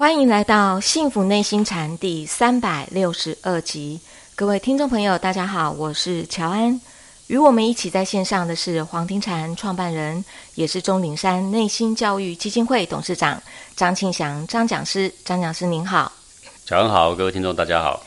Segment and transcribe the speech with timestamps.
[0.00, 4.00] 欢迎来到《幸福内心禅》第三百六十二集，
[4.34, 6.80] 各位听众朋友，大家好，我是乔安。
[7.26, 10.24] 与我们一起在线上的是黄庭禅创办人，
[10.54, 13.42] 也是钟岭山内心教育基金会董事长
[13.76, 15.12] 张庆祥张讲师。
[15.22, 16.10] 张讲师您好，
[16.64, 18.02] 乔安好，各位听众大家好。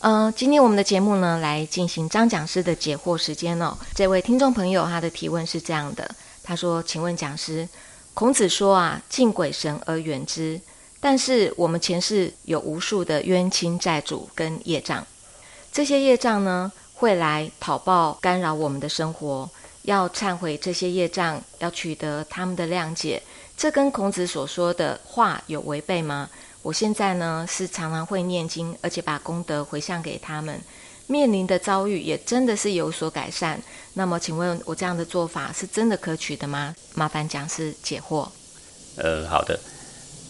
[0.00, 3.78] 呃，今天我们的节目呢，来进行张讲师的解惑时间哦。
[3.94, 6.10] 这位听众朋友他的提问是这样的，
[6.42, 7.68] 他说：“请问讲师，
[8.14, 10.60] 孔子说啊，敬鬼神而远之。”
[11.08, 15.06] 但是我们前世有无数的冤亲债主跟业障，
[15.70, 19.48] 这些业障呢会来讨报，干扰我们的生活。
[19.82, 23.22] 要忏悔这些业障，要取得他们的谅解，
[23.56, 26.28] 这跟孔子所说的话有违背吗？
[26.62, 30.60] 我现在呢是常常会念经，而且把功德回向给他们，
[31.06, 33.62] 面临的遭遇也真的是有所改善。
[33.94, 36.74] 那么，请问我这样的做法是真的可取的吗？
[36.94, 38.28] 麻烦讲师解惑。
[38.96, 39.56] 呃，好的。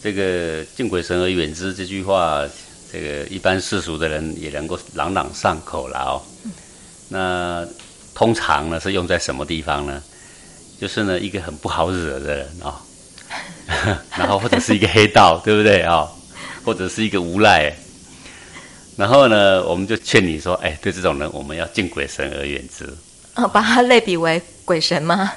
[0.03, 2.45] 这个“敬鬼神而远之”这句话，
[2.93, 6.23] 这个一般世俗的人也能够朗朗上口了哦。
[7.09, 7.67] 那
[8.15, 10.03] 通常呢是用在什么地方呢？
[10.81, 12.83] 就是呢一个很不好惹的人啊，
[14.17, 16.07] 然后或者是一个黑道，对不对啊？
[16.65, 17.73] 或者是一个无赖。
[18.97, 22.85] 然后呢，我们就劝你说：“哎，对这种人，我们要敬鬼神而远之。”
[23.37, 25.33] 哦，把他类比为鬼神吗？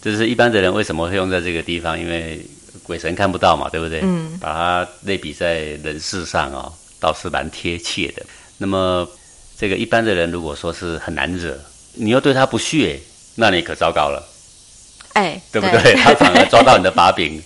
[0.00, 1.98] 就是一般的人为什么会用在这个地方？
[1.98, 2.40] 因为
[2.86, 4.00] 鬼神看不到嘛，对不对？
[4.02, 8.24] 嗯，把它类比在人世上哦，倒是蛮贴切的。
[8.58, 9.08] 那么，
[9.58, 11.58] 这个一般的人如果说是很难惹，
[11.94, 13.00] 你又对他不屑，
[13.34, 14.26] 那你可糟糕了。
[15.14, 15.94] 哎，对不对？
[16.00, 17.42] 他反而抓到你的把柄，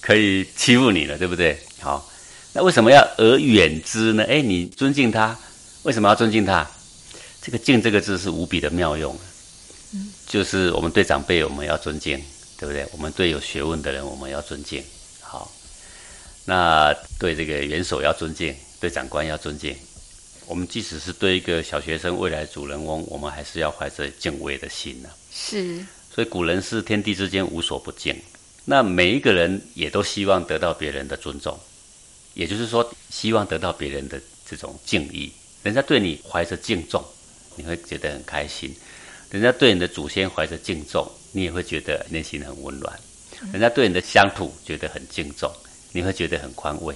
[0.00, 1.58] 可以欺负你了，对不对？
[1.80, 2.08] 好，
[2.52, 4.24] 那为什么要而远之呢？
[4.28, 5.36] 哎，你尊敬他，
[5.84, 6.68] 为什么要尊敬他？
[7.42, 9.14] 这个“敬”这个字是无比的妙用，
[9.92, 12.18] 嗯，就是我们对长辈我们要尊敬。
[12.64, 12.88] 对不对？
[12.92, 14.82] 我们对有学问的人，我们要尊敬。
[15.20, 15.52] 好，
[16.46, 19.76] 那对这个元首要尊敬，对长官要尊敬。
[20.46, 25.10] 我们即使是对一个小学生、未来主人翁，我们还是要怀着敬畏的心呢。
[25.30, 25.84] 是。
[26.14, 28.18] 所以古人是天地之间无所不敬。
[28.64, 31.58] 那每一个人也都希望得到别人的尊重，
[32.32, 35.30] 也就是说，希望得到别人的这种敬意。
[35.62, 37.04] 人家对你怀着敬重，
[37.56, 38.70] 你会觉得很开心；
[39.30, 41.06] 人家对你的祖先怀着敬重。
[41.36, 42.96] 你也会觉得内心很温暖，
[43.52, 45.52] 人家对你的乡土觉得很敬重，
[45.90, 46.94] 你会觉得很宽慰。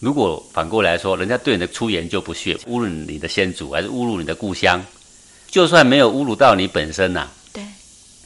[0.00, 4.84] 如果反过来说，人家对你的出言就不屑，侮辱你的先祖，还是侮辱你的故乡，
[5.48, 7.64] 就算没有侮辱到你本身呐，对，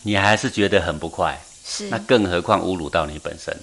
[0.02, 1.40] 你还是觉得很不快。
[1.64, 3.56] 是，那更何况侮辱到你本身，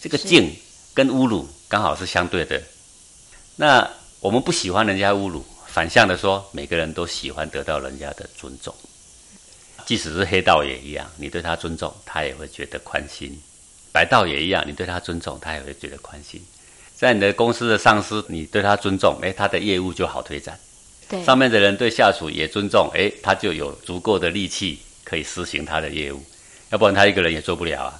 [0.00, 0.52] 这个敬
[0.92, 2.60] 跟侮辱刚好是相对的。
[3.54, 3.88] 那
[4.20, 8.74] 我们不喜欢人家侮辱，反向的说，每个人都喜欢得到人家的尊重。
[9.88, 13.30] 即使是黑道也一样，你对他尊重，他也会觉得宽心；
[13.90, 16.44] 白道也一样，你对他尊重，他也会觉得宽心。
[16.94, 20.60] 在你的公司的上司，你对他尊重，哎，他的业务就好推展。
[21.08, 26.22] 对，上面的人对下属也尊重，哎，他就有足够的力气可以实行他的业务，
[26.68, 27.98] 要不然他一个人也做不了啊。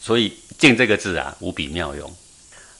[0.00, 2.08] 所以“敬”这个字啊，无比妙用。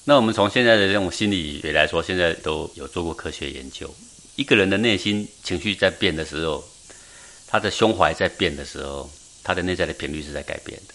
[0.04, 3.92] 那我们从现在的这种心理学来说，现在都有做过科学研究，
[4.36, 6.64] 一个人的内心情绪在变的时候。
[7.50, 9.10] 他的胸怀在变的时候，
[9.42, 10.94] 他的内在的频率是在改变的。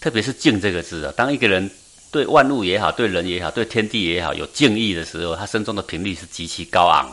[0.00, 1.70] 特别是“敬”这个字啊，当一个人
[2.10, 7.08] 对万物也好，对人也好，对天地也好有敬意的时候，他身中的频率是极其高昂，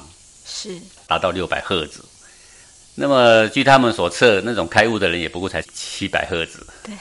[0.45, 2.03] 是达到六百赫兹。
[2.95, 6.65] 那么据他们所测，那种开悟的人也不过才七百赫兹。
[6.83, 6.93] 对，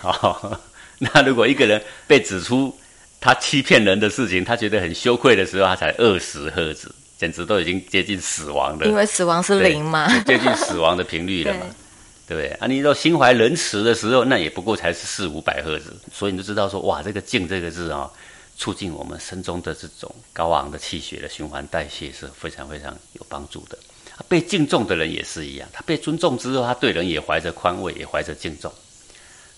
[0.00, 0.58] 好，
[0.98, 2.74] 那如果一个人被指出
[3.20, 6.90] 他欺骗人的事情，他觉得很羞愧的时候，他才二十赫兹。
[7.18, 11.66] 简直都已经接近死亡了，因为死亡是零嘛，接近死亡的频率了嘛，
[12.26, 12.48] 对不对？
[12.58, 18.10] 啊，你说心怀仁慈的时候，那也不过才是四五百赫兹，所以你就知道说，哇，这个“静”这个字啊，
[18.56, 23.78] 促进我们身中的这种高昂的气血的循环代谢是非常非常有帮助的。
[24.28, 28.72] 被敬重的人也是一样，他被尊重之后，他对人也怀着宽慰，也怀着敬重。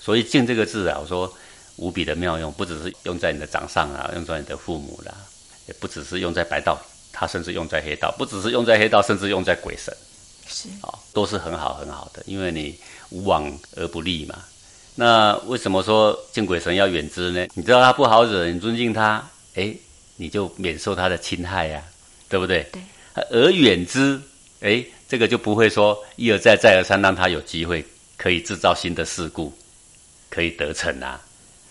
[0.01, 1.33] 所以“敬”这个字啊，我说
[1.77, 5.15] 无比的妙用，不只是用在你的掌上啊，用在你的父母啦，
[5.67, 6.79] 也不只是用在白道。
[7.19, 9.97] 它甚至用在黑道，不只是用在黑道，甚至用在鬼神，
[10.47, 12.79] 是啊，都是很好很好的，因为你
[13.09, 14.35] 无往而不利嘛。
[14.95, 17.47] 那为什么说敬鬼神要远之呢？
[17.55, 19.75] 你知道他不好惹，你尊敬他，哎，
[20.17, 21.83] 你就免受他的侵害呀，
[22.29, 22.67] 对不对？
[22.71, 22.83] 对。
[23.31, 24.21] 而远之，
[24.61, 27.83] 哎，这个就不会说一而再再而三让他有机会
[28.19, 29.51] 可以制造新的事故，
[30.29, 31.19] 可以得逞啊。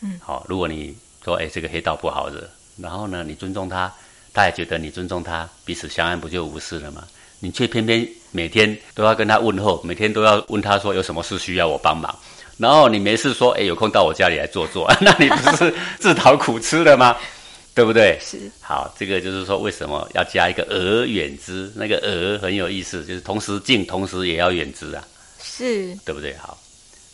[0.01, 0.19] 嗯。
[0.23, 2.43] 好，如果你说哎这个黑道不好惹，
[2.77, 3.93] 然后呢你尊重他。
[4.35, 7.03] 他也觉得你尊重他，彼此相安，不就无事了吗？
[7.39, 12.13] 你却偏偏每天都要跟他问候，每天都要问他说有什么事需要我帮忙，
[12.57, 17.15] 然后你没事说，哎，有空到我家里来坐坐， 那你不是自讨苦吃了吗？
[17.73, 18.17] 对不对？
[18.21, 21.71] 是好，这个就是说为什么要加一个而远之？
[21.75, 25.05] 那个而很有意思，就是同时敬，同时也要远之啊，
[25.41, 26.33] 是，对不对？
[26.37, 26.57] 好，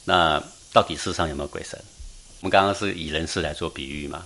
[0.05, 0.41] 那
[0.71, 1.79] 到底世上有没有鬼神？
[2.41, 4.23] 我们刚刚是以人事来做比喻嘛。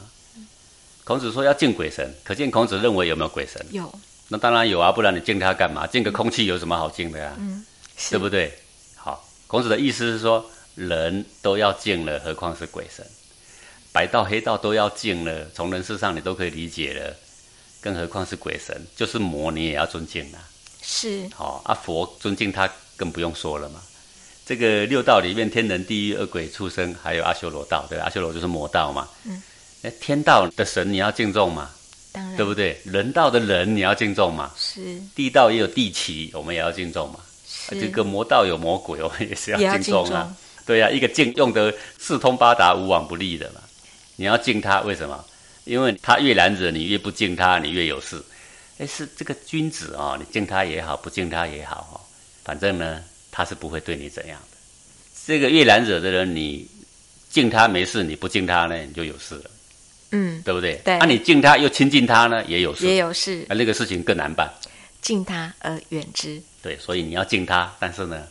[1.05, 3.63] 孔子说要敬鬼神，可见孔子认为有没有鬼神？
[3.69, 3.93] 有，
[4.27, 5.85] 那当然有啊，不然你敬他干嘛？
[5.85, 7.35] 敬个空气有什么好敬的呀？
[7.37, 7.63] 嗯，
[8.09, 8.51] 对不对？
[8.95, 10.43] 好，孔子的意思是说，
[10.73, 13.05] 人都要敬了，何况是鬼神？
[13.91, 17.15] 白道黑道都要敬了，从人事上你都可以理解了，
[17.79, 18.75] 更何况是鬼神？
[18.95, 20.41] 就是魔，你也要尊敬啊。
[20.81, 22.67] 是，好、啊，佛尊敬他
[22.97, 23.79] 更不用说了嘛。
[24.43, 28.05] 这个六道里面，天人、地狱、恶鬼、畜生，还有阿修罗道，对吧？
[28.05, 29.07] 阿修罗就是魔道嘛。
[29.25, 29.41] 嗯。
[29.85, 31.69] 哎，天道的神你要敬重嘛，
[32.11, 32.75] 当然，对不对？
[32.83, 34.51] 人道的人你要敬重嘛。
[34.57, 37.19] 是，地道也有地奇，我们也要敬重嘛。
[37.69, 40.35] 这个魔道有魔鬼，我们也是要敬重啊重。
[40.65, 43.61] 对呀、一个敬用得四通八达、无往不利的嘛。
[44.15, 45.23] 你要敬他，为什么？
[45.65, 48.19] 因为他越难惹，你越不敬他，你越有事。
[48.79, 52.01] 哎，是这个君子啊、你敬他也好，不敬他也好哦、
[52.43, 54.57] 反正呢，他是不会对你怎样的。
[55.27, 56.67] 这个越难惹的人，你
[57.29, 59.51] 敬他没事，你不敬他呢，你就有事了，
[60.11, 60.79] 嗯，对不对？
[60.83, 64.49] 对啊，你敬他又亲近他呢，也有事，也有事，啊，那个事情更难办。
[65.01, 68.23] 敬他而远之，对，所以你要敬他，但是呢，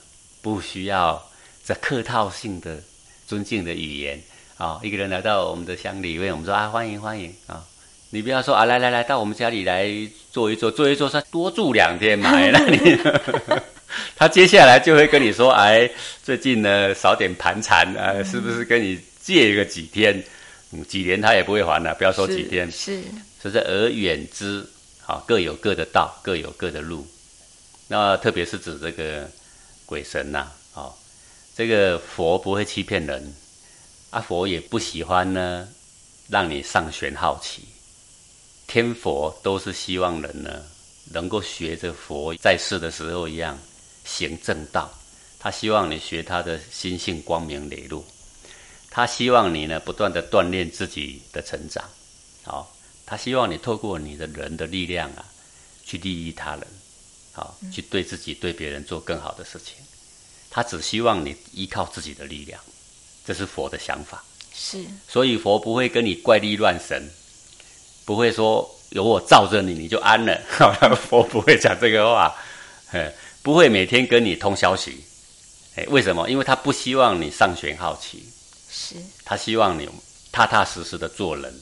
[0.42, 1.22] 不需要
[1.64, 2.78] 这客套性的
[3.26, 4.20] 尊敬的语言
[4.56, 7.62] 啊、一个人来到我们的乡里面，我们说啊，欢迎欢迎啊、
[8.10, 9.88] 你不要说啊，来来来到我们家里来
[10.32, 12.98] 坐一坐，坐一坐，说多住两天嘛， 哎那你
[14.16, 15.88] 他接下来就会跟你说，哎，
[16.24, 20.20] 最近呢少点盘缠啊，是不是跟你借个几天？
[20.74, 22.70] 嗯，几年他也不会还了，不要说几天。
[22.70, 23.02] 是，
[23.40, 24.68] 所以而远之，
[25.00, 27.06] 好，各有各的道，各有各的路。
[27.86, 29.30] 那特别是指这个
[29.86, 30.98] 鬼神呐、好、
[31.54, 33.34] 这个佛不会欺骗人，
[34.10, 35.68] 啊，佛也不喜欢呢，
[36.28, 37.62] 让你上玄好奇。
[38.66, 40.64] 天佛都是希望人呢，
[41.12, 43.58] 能够学着佛在世的时候一样
[44.04, 44.90] 行正道。
[45.38, 48.02] 他希望你学他的心性光明磊落，
[48.94, 51.84] 他希望你呢不断的锻炼自己的成长。
[52.44, 52.72] 好、
[53.04, 55.24] 他希望你透过你的人的力量啊，
[55.84, 56.64] 去利益他人，
[57.32, 59.74] 好、去对自己、对别人做更好的事情。
[60.48, 62.60] 他只希望你依靠自己的力量，
[63.26, 64.22] 这是佛的想法。
[64.54, 67.10] 是，所以佛不会跟你怪力乱神，
[68.04, 70.40] 不会说有我罩着你你就安 了。
[70.94, 72.32] 佛不会讲这个话，
[72.92, 73.12] 哎，
[73.42, 75.04] 不会每天跟你通消息。
[75.74, 76.30] 哎，为什么？
[76.30, 78.24] 因为他不希望你上玄好奇，
[78.76, 79.88] 是，他希望你
[80.32, 81.54] 踏踏实实的做人。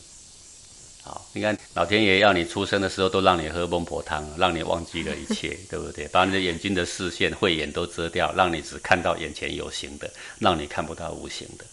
[1.02, 6.08] 好，你看老天爷要你出生的时候都让你喝孟婆汤，让你忘记了一切， 对不对？
[6.08, 11.64] 把你的眼睛的视线、慧眼都遮掉，让你只看到眼前有形的，让你看不到无形的。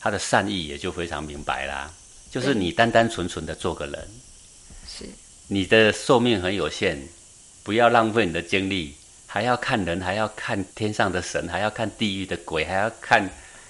[0.00, 1.92] 他的善意也就非常明白啦，
[2.30, 4.08] 就是你单单纯纯的做个人，
[4.88, 5.04] 是，
[5.48, 6.98] 你的寿命很有限，
[7.62, 8.96] 不要浪费你的精力，
[9.26, 13.28] 还要看人，还要看天上的神，还要看地狱的鬼，还要看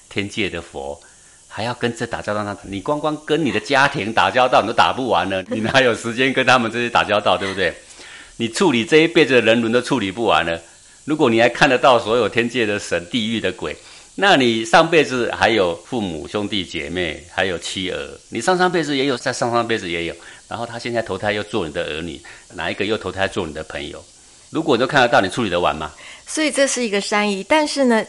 [0.08, 1.00] 天界的佛，
[1.48, 2.44] 还要跟这打交道。
[2.44, 7.74] 那你光光跟你的家庭打交道，你都打不完了， 你哪有时间跟他们这些打交道，对不对？
[8.38, 10.60] 你处理这一辈子的人伦都处理不完了，
[11.04, 13.74] 如果你还看得到所有天界的神、地狱的鬼，
[14.16, 17.96] 那你上辈子还有父母、兄弟姐妹，还有妻儿，
[18.28, 20.14] 你上上辈子也有，在上上辈子也有，
[20.48, 22.20] 然后他现在投胎又做你的儿女，
[22.54, 24.04] 哪一个又投胎做你的朋友？
[24.50, 25.92] 如果你都看得到，你处理得完吗？
[26.26, 28.04] 所以这是一个善意，但是呢。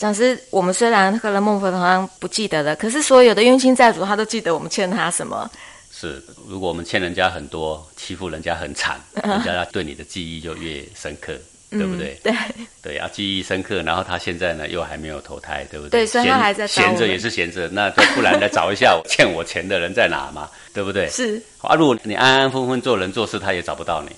[0.00, 5.48] 讲师，我们虽然喝了孟婆汤不记得了，可是所有的冤亲债主他都记得我们欠他什么。
[5.92, 11.34] 是，如果我们欠人家很多，欺负人家很惨，人家对你的记忆就越深刻，
[11.68, 12.18] 对不对？
[12.22, 12.32] 对，
[12.80, 16.06] 对啊，记忆深刻，然后他现在呢又还没有投胎，对不对？
[16.06, 21.10] 所以他闲还在闲着也是闲着，那就不然来找一下我欠我钱的人在哪嘛， 对不对？
[21.10, 21.36] 是。
[21.60, 24.16] 啊，如果你安安分分做人做事，他也找不到你，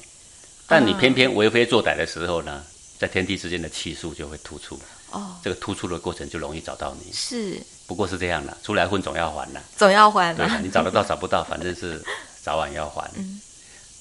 [0.69, 0.99] 但你啊。
[1.01, 2.63] 偏偏为非作歹的时候呢，
[3.01, 4.79] 在天地之间的气数就会突出，
[5.13, 7.13] 哦，这个突出的过程就容易找到你。
[7.13, 9.61] 是不过是这样的，出来混总要还的。
[9.77, 12.03] 总要还的，你找得到 找不到，反正是
[12.43, 13.11] 早晚要还。
[13.17, 13.41] 嗯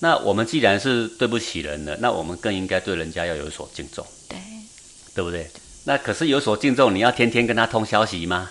[0.04, 4.40] 那我们既然是对不起人了，那我们更应该对人家要有所敬重，对，
[5.14, 5.48] 对不对？
[5.84, 8.50] 那可是有所敬重，你要天天跟他通消息吗？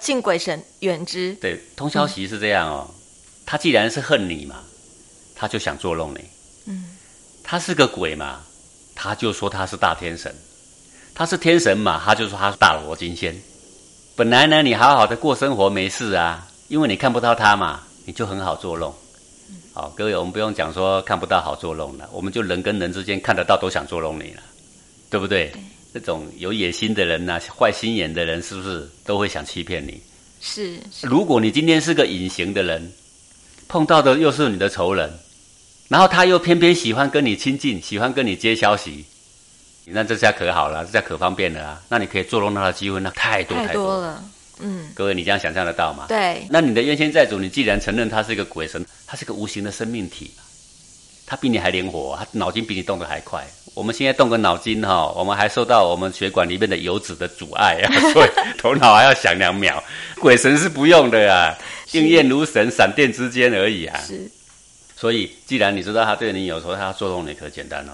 [0.00, 2.92] 敬鬼神远之，对，通消息是这样哦。
[3.46, 4.64] 他既然是恨你嘛，
[5.36, 6.24] 他就想捉弄你。
[6.64, 6.96] 嗯，
[7.44, 8.40] 他是个鬼嘛，
[8.96, 10.32] 他就说他是大天神；
[11.14, 13.34] 他是天神嘛，他就说他是大罗金仙。
[14.16, 18.94] 本来呢，你好好的过生活没事啊，因为你看不到他嘛，你就很好作弄。
[19.74, 24.42] 好，各位，我们不用讲说看不到好作弄了，我们就人跟人之间看得到都想作弄你了，
[25.10, 25.52] 对不对？
[25.94, 30.00] 这种有野心的人呐、坏心眼的人，是不是都会想欺骗你？
[30.40, 32.90] 是是如果你今天是个隐形的人，
[33.68, 35.10] 碰到的又是你的仇人，
[35.88, 39.04] 然后他又偏偏喜欢跟你亲近，喜欢跟你接消息，
[39.86, 41.82] 那这下可好了，这下可方便了啊！
[41.88, 44.22] 那你可以作弄他的机会，那太多太多了。
[44.60, 46.06] 嗯，各位，你这样想象得到吗？
[46.08, 46.46] 对。
[46.50, 50.30] 那你的冤亲债主，你既然承认他是一个鬼神，他是个无形的生命体，
[51.26, 53.44] 他比你还灵活，他脑筋比你动得还快。
[53.74, 59.82] 我们现在动个脑筋哈，我们还受到我们血管里面的油脂的阻碍啊， 所以头脑还要想两秒。
[60.20, 61.58] 鬼神是不用的啊，
[61.92, 63.98] 应验如神，闪电之间而已啊。
[64.06, 64.30] 是。
[64.94, 67.92] 所以，既然你知道他对你有时候他作弄，你可简单哦。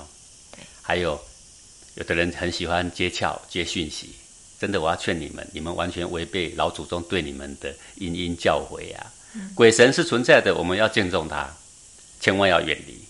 [0.55, 0.63] 对。
[0.83, 1.19] 还有，
[1.99, 4.15] 有的人很喜欢接窍、接讯息。
[4.61, 9.13] 真的，我要劝你们，你们完全违背老祖宗对你们的殷殷教诲啊！
[9.55, 11.53] 鬼神是存在的，我们要敬重他，
[12.21, 13.01] 千万要远离。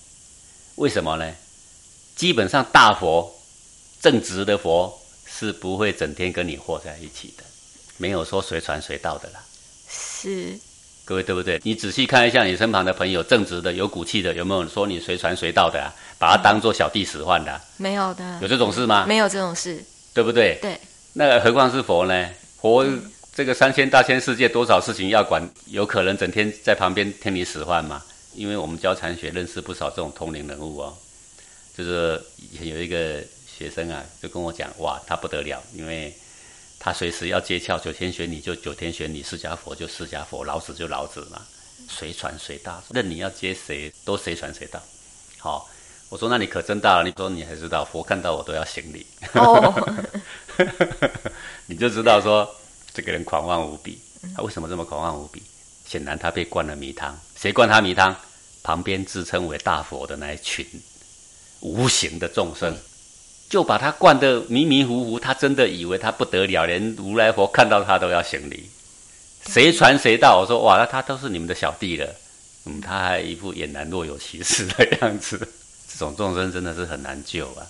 [0.76, 1.34] 为什么呢？
[2.16, 3.30] 基本上大佛、
[4.00, 7.44] 正直的佛是不会整天跟你和在一起的，
[7.98, 9.44] 没有说随传随到的啦。
[9.88, 10.58] 是，
[11.08, 11.58] 各位对不对？
[11.64, 15.88] 你仔细看一下你身旁的朋友，正直的、有骨气的，有没有说你随传随到的啊？
[16.18, 17.58] 把他当做小弟使唤的？
[17.78, 18.38] 没有的。
[18.42, 19.06] 有这种事吗？
[19.08, 20.58] 没有这种事，对不对？
[20.60, 20.78] 对。
[21.14, 22.28] 那何况是佛呢？
[22.60, 22.84] 佛
[23.34, 28.02] 这个三千大千世界，多少事情要管，有可能整天在旁边听你使唤吗？
[28.34, 30.92] 因为我们教禅学，认识不少这种通灵人物哦。
[31.74, 36.14] 就是以前有一个学生啊，就跟我讲，哇，他不得了，因为
[36.78, 41.44] 他随时要接窍，九天玄女就九天玄女，释迦佛就释迦佛，老子就老子嘛，
[41.88, 44.80] 随传随到，任你要接谁都随传随到。
[45.38, 45.68] 好，
[46.08, 49.06] 我说那你可真大了，你说你还知道佛看到我都要行礼。
[51.66, 52.48] 你就知道说
[52.94, 54.00] 这个人狂妄无比，
[54.36, 55.42] 他为什么这么狂妄无比？
[55.86, 57.18] 显然他被灌了迷汤。
[57.36, 58.16] 谁灌他迷汤？
[58.62, 60.66] 旁边自称为大佛的那一群
[61.60, 62.76] 无形的众生，
[63.48, 65.18] 就把他灌得迷迷糊糊。
[65.18, 68.68] 他真的以为他不得了，连如来佛看到他都要行礼。
[69.46, 70.40] 谁传谁到？
[70.40, 72.14] 我说哇，那他都是你们的小弟了。
[72.66, 75.38] 嗯，他还一副俨然若有其事的样子。
[75.90, 77.66] 这种众生真的是很难救啊。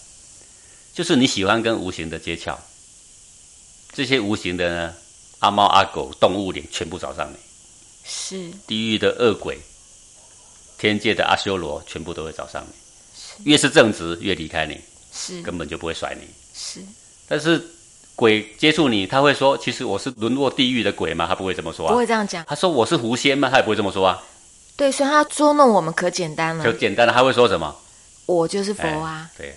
[0.93, 2.59] 就是你喜欢跟无形的接洽。
[3.93, 4.95] 这些无形的呢，
[5.39, 7.37] 阿猫阿狗、动物灵全部找上你，
[8.05, 9.59] 是地狱的恶鬼、
[10.77, 13.51] 天界的阿修罗全部都会找上你。
[13.51, 14.81] 越是正直，越离开你，
[15.19, 16.29] 是根本就不会甩你。
[16.55, 16.81] 是，
[17.27, 17.61] 但是
[18.15, 22.45] 鬼接触你，他会说：“其实我是沦落地狱的鬼吗？”他不会这么说啊，不会这样讲。
[22.47, 24.23] 他说：“我是狐仙吗？”他也不会这么说啊。
[24.77, 27.13] 对，所以他捉弄我们可简单了，就简单了。
[27.13, 27.75] 他会说什么？
[28.27, 29.29] 我就是佛啊。
[29.37, 29.57] 对。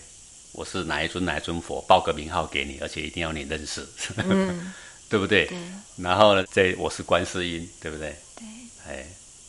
[0.54, 3.88] 我是哪一尊哪一尊佛，报个名号给你，而且一定要你认识，
[5.08, 5.46] 对不对？
[5.46, 5.58] 对。
[5.96, 8.14] 然后呢，这我是观世音，对不对？
[8.36, 8.46] 对。
[8.86, 9.06] 哎，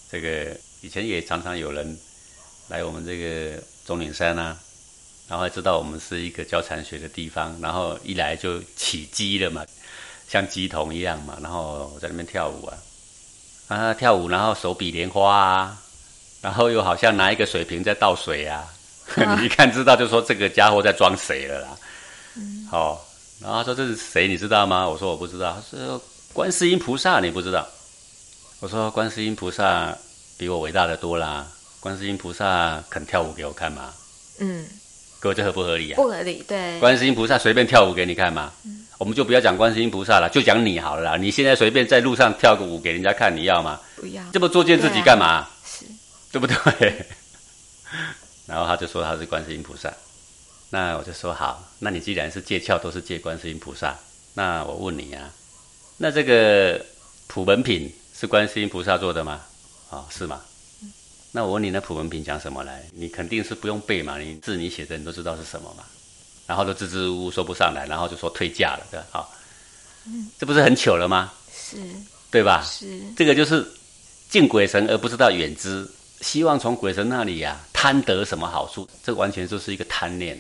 [0.08, 1.98] 这个以前也常常有人
[2.68, 4.56] 来我们这个钟岭山啊，
[5.28, 9.64] 然后知道我们是一个教禅学的地方，然后一来就起鸡了嘛，
[10.28, 12.76] 像鸡童一样嘛，然后在那边跳舞啊，
[13.68, 15.78] 啊跳舞，然后手比莲花啊，
[16.40, 18.64] 然后又好像拿一个水瓶在倒水啊。
[19.38, 21.68] 你一看知道，就说这个家伙在装谁了啦。
[22.70, 23.04] 好，
[23.40, 24.88] 然后他说这是谁，你知道吗？
[24.88, 25.62] 我说我不知道。
[25.70, 26.00] 他说
[26.32, 27.66] 观世音菩萨，你不知道？
[28.60, 29.94] 我说观世音菩萨
[30.38, 31.46] 比我伟大的多啦。
[31.80, 33.92] 观世音菩萨肯跳舞给我看吗？
[34.38, 34.66] 嗯，
[35.22, 35.94] 各位这合不合理啊？
[35.94, 36.80] 不合理，对。
[36.80, 38.52] 观世音菩萨随便跳舞给你看吗？
[38.64, 41.16] 嗯，我们就不要讲观世音菩萨了，就讲你好了啦。
[41.16, 43.80] 你现在随便在路上跳个舞给人家看，你要吗？
[43.94, 44.20] 不要。
[44.32, 45.48] 这么作践自己干嘛？
[45.64, 45.84] 是，
[46.32, 47.06] 对不对？
[48.46, 49.94] 然后他就说他是观世音菩萨，
[50.70, 53.96] 那我就说好，那你既然是借窍都是借观世音菩萨，
[54.34, 55.30] 那我问你啊，
[55.98, 56.84] 那这个
[57.28, 59.40] 普门品是观世音菩萨做的吗？
[59.88, 60.40] 啊，是吗？
[61.34, 62.84] 那我问你，那普文平讲什么来？
[62.92, 65.82] 你肯定是不用背嘛，你字你写的你都知道是什么嘛？
[66.46, 69.06] 然后都支支吾吾说不上来，然后就说退价了，对吧？
[69.10, 69.34] 好，
[70.38, 71.32] 这不是很糗了吗？
[71.50, 71.78] 是，
[72.30, 72.62] 对吧？
[72.62, 73.66] 是，这个就是
[74.28, 75.88] 敬鬼神而不知道远之。
[76.20, 78.86] 希望从鬼神那里呀贪得什么好处？
[79.02, 80.38] 这完全就是一个贪念，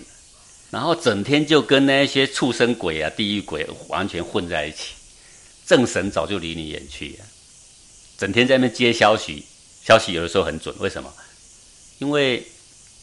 [0.70, 4.94] 然后整天就跟那些畜生鬼啊、地狱鬼完全混在一起。
[5.66, 7.24] 正神早就离你远去啊，
[8.18, 9.44] 整天在那边接消息，
[9.82, 10.74] 消息有的时候很准。
[10.78, 11.12] 为什么？
[11.98, 12.46] 因为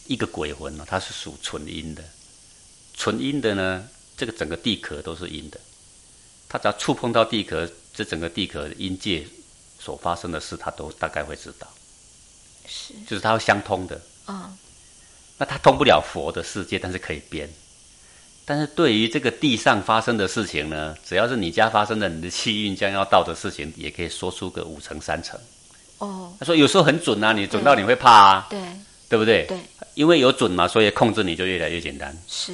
[0.07, 2.03] 一个鬼魂呢，它是属纯阴的，
[2.93, 5.59] 纯阴的呢，这个整个地壳都是阴的。
[6.48, 9.27] 它只要触碰到地壳，这整个地壳阴界
[9.79, 11.67] 所发生的事，它都大概会知道。
[12.67, 14.57] 是，就是它会相通的啊。
[15.38, 17.50] 那它通不了佛的世界，但是可以编。
[18.45, 25.39] 但是对于这个地上发生的事情呢，只要是你家发生的，你的气运将要到的事情，也可以说出个五成三成。
[26.00, 28.60] 哦，他说有时候很准啊，你准到你会怕啊，对，
[29.08, 29.46] 对不对？
[29.46, 29.58] 对，
[29.94, 32.18] 因为有准嘛，所以控制你就越来越简单。
[32.27, 32.53] 是，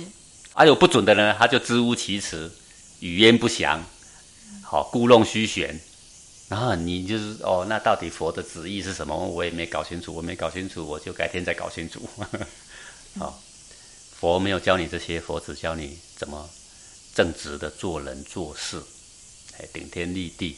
[0.53, 2.51] 而有不准的呢，他就支吾其词，
[2.99, 3.83] 语焉不详，
[4.63, 5.79] 好，故弄虚玄，
[6.49, 9.15] 然后你就是哦，那到底佛的旨意是什么？
[9.15, 12.01] 我也没搞清楚，我没搞清楚，我就改天再搞清楚。
[13.19, 13.39] 好，
[14.19, 16.49] 佛没有教你这些，佛只教你怎么
[17.13, 18.81] 正直的做人做事，
[19.59, 20.57] 哎，顶天立地，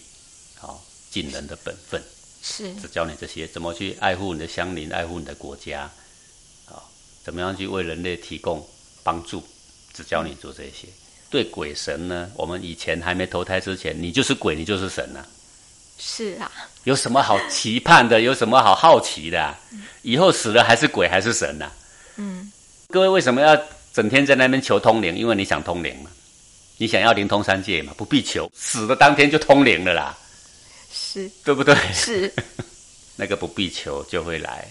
[0.57, 2.01] 好，尽人的本分，
[2.49, 5.89] 是只教你这些，怎么去爱护你的乡邻，爱护你的国家，
[6.65, 6.89] 好，
[7.23, 8.65] 怎么样去为人类提供
[9.03, 9.43] 帮助，
[9.93, 10.87] 只教你做这些。
[11.29, 15.25] 对鬼神呢，我们以前还没投胎之前，你就是鬼，你就是神呐。
[15.99, 16.49] 是啊，
[16.85, 18.21] 有什么好期盼的？
[18.21, 19.55] 有什么好好奇的？
[20.03, 21.69] 以后死了还是鬼还是神呐？
[22.15, 22.49] 嗯，
[22.89, 23.59] 各位为什么要
[23.91, 25.17] 整天在那边求通灵？
[25.17, 26.09] 因为你想通灵嘛，
[26.77, 30.17] 你想要灵通三界嘛，不必求，死的当天就通灵了啦，
[31.17, 31.75] 是对不对？
[31.93, 32.31] 是，
[33.17, 34.67] 那个不必求就会来，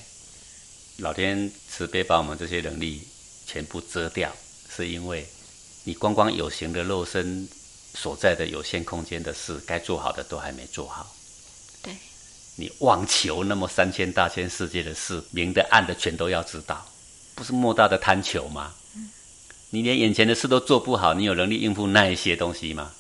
[0.99, 3.03] 老天慈悲把我们这些能力
[3.47, 4.33] 全部遮掉，
[4.75, 5.27] 是因为
[5.83, 7.49] 你光光有形的肉身
[7.95, 11.13] 所在的有限空间的事，该做好的都还没做好。
[11.83, 11.97] 对，
[12.55, 16.87] 你妄求那么三千大千世界的事，明的暗的全都要知道，
[17.35, 18.73] 不是莫大的贪求吗？
[19.71, 22.93] 你连眼前的事都做不好，你有能力应付那一些东西吗？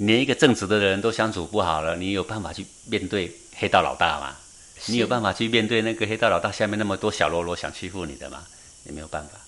[0.00, 4.36] 你连一个正直的人都相处不好了，你有办法去面对黑道老大吗？
[4.86, 8.46] 你有办法去面对那个黑道老大下面那么多小喽啰想欺负你的吗？
[8.84, 9.40] 也没有办法。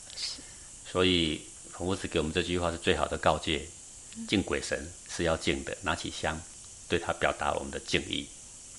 [0.90, 1.40] 所以
[1.70, 3.64] 孔夫子给我们这句话是最好的告诫：
[4.26, 6.36] 敬鬼神是要敬的，拿起香
[6.88, 8.26] 对他表达我们的敬意，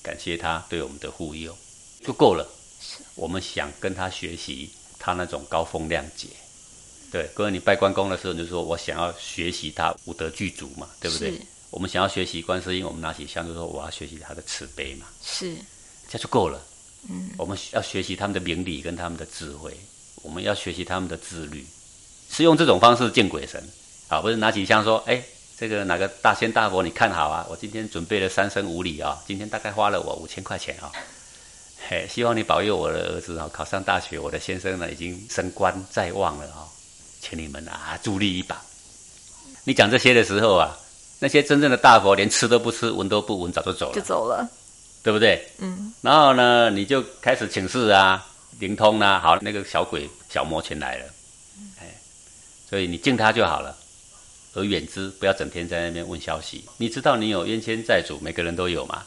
[0.02, 1.56] 感谢他对我们的护佑，
[2.04, 2.46] 就够了。
[3.14, 6.28] 我们想跟他学习他那种高风亮节。
[7.10, 11.40] 对，各位，你拜关公的时候，你就说我想要学习他五德具足嘛，对不对是？
[11.72, 15.54] 我们想要学习观世音，我们拿起香就说我要学习他的慈悲嘛，是，
[16.06, 16.60] 这样就够了。
[17.08, 19.74] 嗯，我们要学习他们的明理跟他们的智慧，
[20.16, 21.66] 我们要学习他们的自律，
[22.30, 23.66] 是用这种方式敬鬼神
[24.08, 25.24] 啊，不是拿起香说，哎，
[25.56, 27.46] 这个哪个大仙大佛你看好啊？
[27.48, 30.92] 我今天准备了三生五礼啊，今天大概花了我五千块钱啊。
[31.88, 36.68] 嘿，希望你保佑我的儿子啊考上大学，我的先生呢已经升官在望了啊，
[37.22, 38.62] 请你们啊助力一把。
[39.64, 40.76] 你讲这些的时候啊，
[41.22, 44.44] 那些真正的大佛连吃都不吃，闻都不闻，早就走了，就走了。
[45.04, 45.40] 对不对？
[45.58, 48.26] 嗯，然后呢，你就开始请示啊，
[48.58, 51.04] 灵通啊，好，那个小鬼小魔全来了，
[51.80, 51.94] 哎，
[52.68, 53.76] 所以你敬他就好了，
[54.54, 56.64] 而远之，不要整天在那边问消息。
[56.76, 59.04] 你知道你有冤亲债主，每个人都有嘛，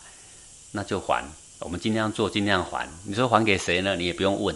[0.71, 1.21] 那就还，
[1.59, 2.87] 我们尽量做，尽量还。
[3.03, 3.95] 你说还给谁呢？
[3.97, 4.55] 你也不用问，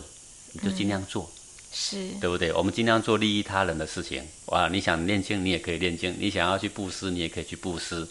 [0.53, 1.29] 你就尽量做，
[1.71, 2.51] 是，对不对？
[2.53, 4.23] 我们尽量做利益他人的事情。
[4.47, 8.07] 哇，你想念经，你也可以念经；你想要去布施，你也可以去布施，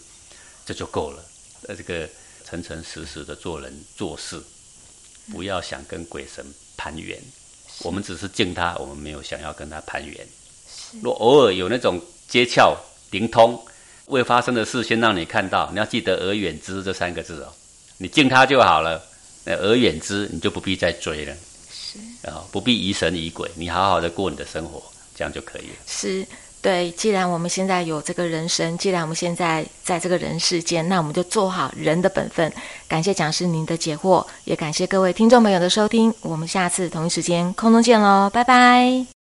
[0.65, 1.25] 这就够了。
[1.69, 2.09] 呃，这个。
[2.51, 4.43] 诚诚实实的做人做事，
[5.31, 6.43] 不要想跟鬼神
[6.79, 7.21] 攀缘。
[7.81, 10.27] 我们只是敬他，我们没有想要跟他攀缘。
[11.03, 12.75] 若偶尔有那种接窍
[13.11, 13.63] 灵通，
[14.07, 17.53] 未发生的事先让你看到，你要记得“而远之”这三个字哦。
[17.99, 19.07] 你敬他就好了，
[19.45, 21.37] 那“而远之”你就不必再追了。
[21.93, 24.83] 是啊，不必疑神疑鬼，你好好的过你的生活，
[25.17, 25.77] 这样就可以了。
[25.87, 26.27] 是。
[26.61, 32.53] 对，既然我们现在有这个人生，既然我们现在在这个人世间，那我们就做好人的本分。
[32.89, 36.13] 感谢讲师您的解惑，也感谢各位听众朋友的收听。
[36.21, 39.18] 我们下次同一时间空中见喽，拜拜。